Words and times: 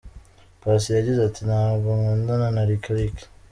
Paccy 0.59 0.89
yagize 0.97 1.19
ati”Ntabwo 1.27 1.87
nkundana 1.97 2.47
na 2.55 2.63
Lick 2.69 2.83
Lick”. 2.97 3.17